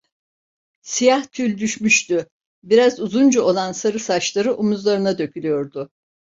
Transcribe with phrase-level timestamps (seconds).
[0.81, 2.27] Siyah tül düşmüştü,
[2.63, 5.91] biraz uzunca olan sarı saçları omuzlarına dökülüyordu.